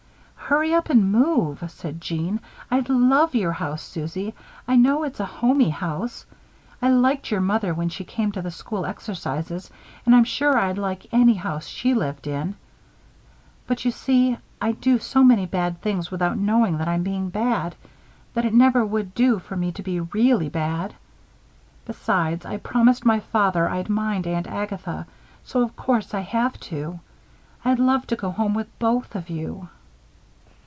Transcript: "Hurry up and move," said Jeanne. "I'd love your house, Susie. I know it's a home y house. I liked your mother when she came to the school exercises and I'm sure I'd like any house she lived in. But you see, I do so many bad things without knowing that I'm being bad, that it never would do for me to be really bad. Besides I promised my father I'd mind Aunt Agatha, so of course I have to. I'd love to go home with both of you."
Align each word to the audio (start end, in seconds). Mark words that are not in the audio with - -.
"Hurry 0.35 0.73
up 0.73 0.89
and 0.89 1.09
move," 1.13 1.63
said 1.71 2.01
Jeanne. 2.01 2.41
"I'd 2.69 2.89
love 2.89 3.33
your 3.33 3.53
house, 3.53 3.81
Susie. 3.81 4.33
I 4.67 4.75
know 4.75 5.03
it's 5.03 5.21
a 5.21 5.25
home 5.25 5.59
y 5.59 5.69
house. 5.69 6.25
I 6.81 6.89
liked 6.89 7.31
your 7.31 7.39
mother 7.39 7.73
when 7.73 7.87
she 7.87 8.03
came 8.03 8.33
to 8.33 8.41
the 8.41 8.51
school 8.51 8.85
exercises 8.85 9.71
and 10.05 10.13
I'm 10.13 10.25
sure 10.25 10.57
I'd 10.57 10.77
like 10.77 11.07
any 11.13 11.35
house 11.35 11.67
she 11.67 11.93
lived 11.93 12.27
in. 12.27 12.55
But 13.65 13.85
you 13.85 13.91
see, 13.91 14.39
I 14.59 14.73
do 14.73 14.99
so 14.99 15.23
many 15.23 15.45
bad 15.45 15.79
things 15.81 16.11
without 16.11 16.37
knowing 16.37 16.79
that 16.79 16.87
I'm 16.89 17.03
being 17.03 17.29
bad, 17.29 17.73
that 18.33 18.43
it 18.43 18.53
never 18.53 18.85
would 18.85 19.13
do 19.15 19.39
for 19.39 19.55
me 19.55 19.71
to 19.71 19.81
be 19.83 20.01
really 20.01 20.49
bad. 20.49 20.93
Besides 21.85 22.45
I 22.45 22.57
promised 22.57 23.05
my 23.05 23.21
father 23.21 23.69
I'd 23.69 23.87
mind 23.87 24.27
Aunt 24.27 24.47
Agatha, 24.47 25.07
so 25.45 25.61
of 25.61 25.77
course 25.77 26.13
I 26.13 26.19
have 26.19 26.59
to. 26.71 26.99
I'd 27.63 27.79
love 27.79 28.05
to 28.07 28.17
go 28.17 28.31
home 28.31 28.53
with 28.53 28.67
both 28.79 29.15
of 29.15 29.29
you." 29.29 29.69